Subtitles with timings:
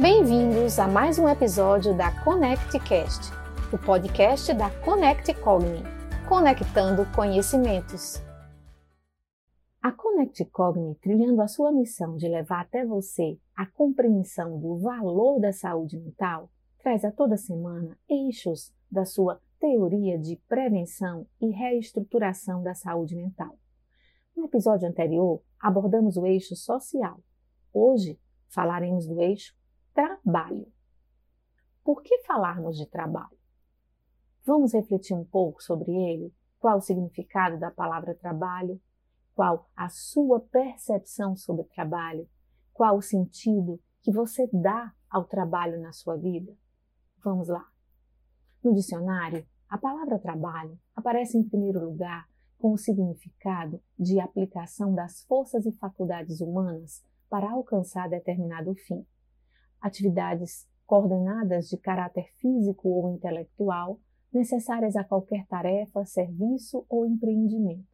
[0.00, 3.32] Bem-vindos a mais um episódio da ConnectCast,
[3.72, 5.82] o podcast da Connect Cogni,
[6.28, 8.22] conectando conhecimentos.
[9.82, 15.40] A Connect Cogni, trilhando a sua missão de levar até você a compreensão do valor
[15.40, 22.62] da saúde mental, traz a toda semana eixos da sua teoria de prevenção e reestruturação
[22.62, 23.58] da saúde mental.
[24.36, 27.18] No episódio anterior, abordamos o eixo social.
[27.74, 28.16] Hoje,
[28.48, 29.58] falaremos do eixo
[29.98, 30.72] trabalho.
[31.82, 33.36] Por que falarmos de trabalho?
[34.46, 36.32] Vamos refletir um pouco sobre ele?
[36.60, 38.80] Qual o significado da palavra trabalho?
[39.34, 42.28] Qual a sua percepção sobre trabalho?
[42.72, 46.56] Qual o sentido que você dá ao trabalho na sua vida?
[47.24, 47.66] Vamos lá.
[48.62, 55.24] No dicionário, a palavra trabalho aparece em primeiro lugar com o significado de aplicação das
[55.24, 59.04] forças e faculdades humanas para alcançar determinado fim
[59.80, 64.00] atividades coordenadas de caráter físico ou intelectual
[64.32, 67.86] necessárias a qualquer tarefa, serviço ou empreendimento.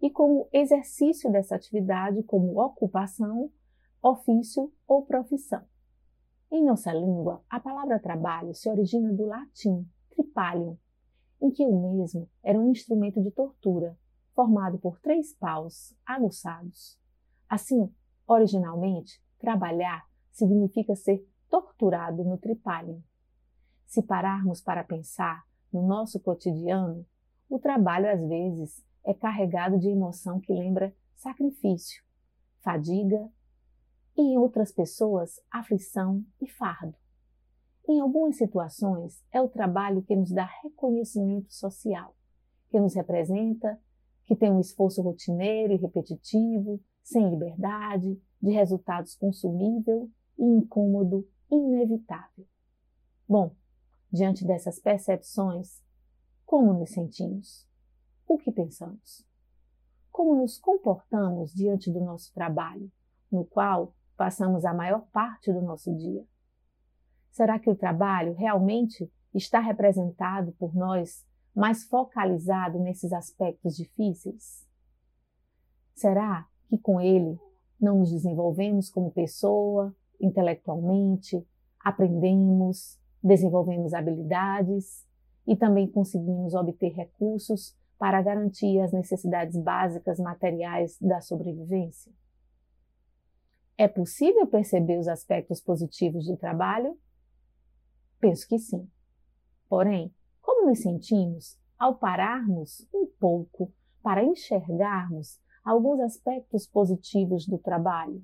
[0.00, 3.50] E como exercício dessa atividade como ocupação,
[4.02, 5.62] ofício ou profissão.
[6.50, 10.76] Em nossa língua, a palavra trabalho se origina do latim tripalium,
[11.40, 13.96] em que o mesmo era um instrumento de tortura,
[14.34, 16.98] formado por três paus aguçados.
[17.48, 17.92] Assim,
[18.26, 23.02] originalmente, trabalhar significa ser torturado no tripalho.
[23.86, 27.04] Se pararmos para pensar no nosso cotidiano,
[27.48, 32.02] o trabalho às vezes é carregado de emoção que lembra sacrifício,
[32.60, 33.28] fadiga
[34.16, 36.94] e em outras pessoas aflição e fardo.
[37.88, 42.14] Em algumas situações é o trabalho que nos dá reconhecimento social,
[42.70, 43.80] que nos representa,
[44.24, 50.08] que tem um esforço rotineiro e repetitivo, sem liberdade, de resultados consumível
[50.40, 52.46] e incômodo inevitável.
[53.28, 53.54] Bom,
[54.10, 55.82] diante dessas percepções,
[56.46, 57.68] como nos sentimos?
[58.26, 59.24] O que pensamos?
[60.10, 62.90] Como nos comportamos diante do nosso trabalho,
[63.30, 66.26] no qual passamos a maior parte do nosso dia?
[67.30, 74.66] Será que o trabalho realmente está representado por nós mais focalizado nesses aspectos difíceis?
[75.94, 77.38] Será que com ele
[77.80, 81.44] não nos desenvolvemos como pessoa, intelectualmente,
[81.80, 85.06] aprendemos, desenvolvemos habilidades
[85.46, 92.12] e também conseguimos obter recursos para garantir as necessidades básicas materiais da sobrevivência?
[93.76, 96.98] É possível perceber os aspectos positivos do trabalho?
[98.18, 98.86] Penso que sim.
[99.68, 103.72] Porém, como nos sentimos ao pararmos um pouco
[104.02, 108.22] para enxergarmos alguns aspectos positivos do trabalho?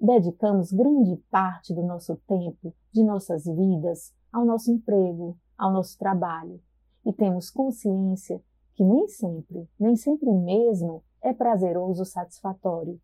[0.00, 6.62] Dedicamos grande parte do nosso tempo, de nossas vidas, ao nosso emprego, ao nosso trabalho,
[7.04, 8.40] e temos consciência
[8.74, 13.00] que nem sempre, nem sempre mesmo, é prazeroso ou satisfatório.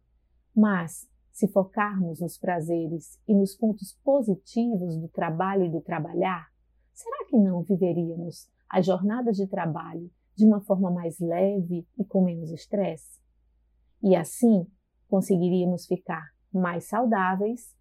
[0.55, 6.47] Mas, se focarmos nos prazeres e nos pontos positivos do trabalho e do trabalhar,
[6.93, 12.23] será que não viveríamos as jornadas de trabalho de uma forma mais leve e com
[12.23, 13.21] menos estresse?
[14.01, 14.65] E assim
[15.09, 17.75] conseguiríamos ficar mais saudáveis,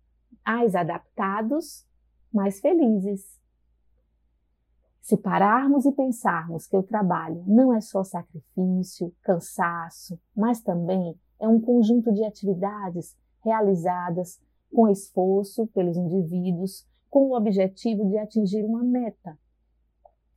[0.45, 1.85] mais adaptados,
[2.33, 3.39] mais felizes.
[5.01, 11.47] Se pararmos e pensarmos que o trabalho não é só sacrifício, cansaço, mas também é
[11.47, 14.41] um conjunto de atividades realizadas
[14.73, 19.37] com esforço pelos indivíduos com o objetivo de atingir uma meta,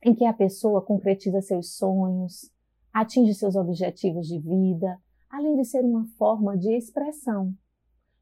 [0.03, 2.51] em que a pessoa concretiza seus sonhos,
[2.93, 4.99] atinge seus objetivos de vida,
[5.29, 7.55] além de ser uma forma de expressão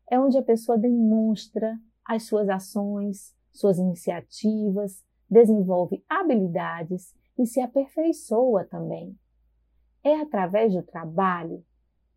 [0.09, 8.65] é onde a pessoa demonstra as suas ações, suas iniciativas, desenvolve habilidades e se aperfeiçoa
[8.65, 9.17] também.
[10.03, 11.65] É através do trabalho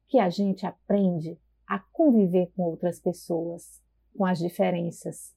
[0.06, 3.82] que a gente aprende a conviver com outras pessoas,
[4.16, 5.34] com as diferenças,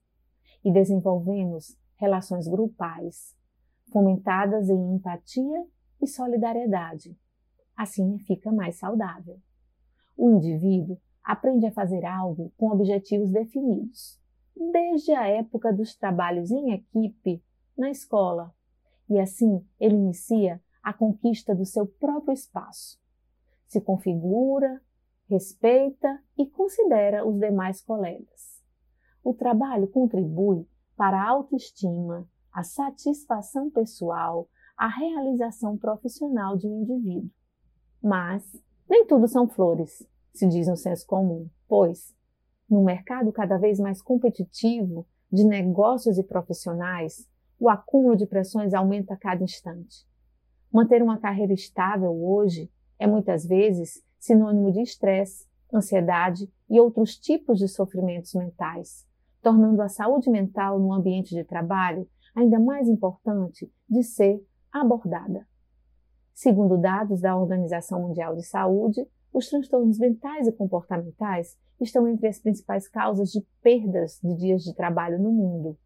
[0.63, 3.36] e desenvolvemos relações grupais,
[3.92, 5.65] fomentadas em empatia
[6.01, 7.18] e solidariedade.
[7.75, 9.39] Assim fica mais saudável.
[10.15, 14.19] O indivíduo aprende a fazer algo com objetivos definidos,
[14.56, 17.44] desde a época dos trabalhos em equipe
[17.77, 18.53] na escola,
[19.09, 23.00] e assim ele inicia a conquista do seu próprio espaço.
[23.68, 24.81] Se configura,
[25.27, 28.62] respeita e considera os demais colegas.
[29.23, 37.29] O trabalho contribui para a autoestima, a satisfação pessoal, a realização profissional de um indivíduo.
[38.01, 38.44] Mas
[38.89, 42.13] nem tudo são flores se diz no senso comum, pois
[42.72, 47.28] Num mercado cada vez mais competitivo de negócios e profissionais,
[47.60, 50.07] o acúmulo de pressões aumenta a cada instante.
[50.72, 57.60] Manter uma carreira estável hoje é muitas vezes sinônimo de estresse, ansiedade e outros tipos
[57.60, 59.06] de sofrimentos mentais,
[59.42, 64.42] tornando a saúde mental no ambiente de trabalho ainda mais importante de ser
[64.72, 65.45] abordada.
[66.33, 72.39] Segundo dados da Organização Mundial de Saúde, os transtornos mentais e comportamentais estão entre as
[72.39, 75.78] principais causas de perdas de dias de trabalho no mundo.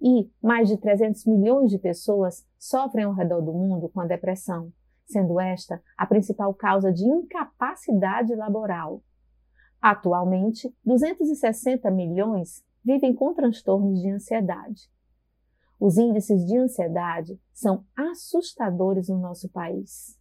[0.00, 4.72] E mais de 300 milhões de pessoas sofrem ao redor do mundo com a depressão,
[5.06, 9.02] sendo esta a principal causa de incapacidade laboral.
[9.80, 14.90] Atualmente, 260 milhões vivem com transtornos de ansiedade.
[15.78, 20.18] Os índices de ansiedade são assustadores no nosso país.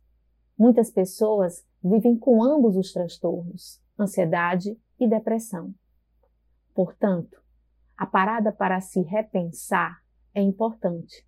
[0.58, 5.72] Muitas pessoas vivem com ambos os transtornos, ansiedade e depressão.
[6.74, 7.40] Portanto,
[7.96, 10.02] a parada para se repensar
[10.34, 11.26] é importante.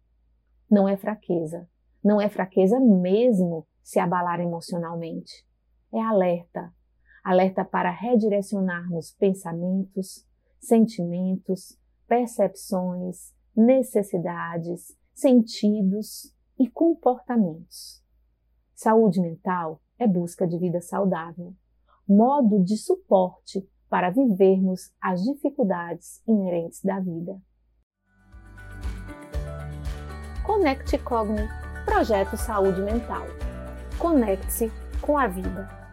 [0.70, 1.70] Não é fraqueza.
[2.04, 5.46] Não é fraqueza mesmo se abalar emocionalmente.
[5.94, 6.74] É alerta.
[7.24, 10.26] Alerta para redirecionarmos pensamentos,
[10.60, 11.78] sentimentos,
[12.08, 18.04] percepções, necessidades, sentidos e comportamentos.
[18.74, 21.54] Saúde mental é busca de vida saudável,
[22.08, 27.40] modo de suporte para vivermos as dificuldades inerentes da vida.
[30.46, 31.48] Conecte Cogni,
[31.86, 33.26] projeto Saúde Mental.
[33.98, 34.72] Conecte-se
[35.02, 35.87] com a vida.